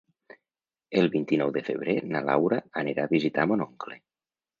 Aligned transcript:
El 1.01 1.09
vint-i-nou 1.15 1.51
de 1.57 1.61
febrer 1.67 1.95
na 2.13 2.21
Laura 2.29 2.57
anirà 2.83 3.05
a 3.05 3.11
visitar 3.13 3.47
mon 3.53 3.63
oncle. 3.67 3.99